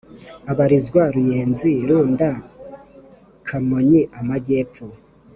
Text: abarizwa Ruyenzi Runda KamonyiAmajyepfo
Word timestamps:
abarizwa 0.51 1.01
Ruyenzi 1.13 1.71
Runda 1.89 2.29
KamonyiAmajyepfo 3.47 4.85